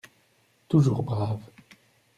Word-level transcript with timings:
Toujours 0.67 1.03
brave 1.03 1.43